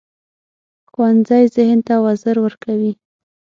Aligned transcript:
ښوونځی 0.91 1.43
ذهن 1.55 1.79
ته 1.87 1.95
وزر 2.05 2.35
ورکوي 2.41 2.91